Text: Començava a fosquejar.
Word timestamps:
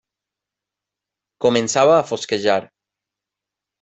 Començava 1.45 1.95
a 1.99 2.07
fosquejar. 2.13 2.59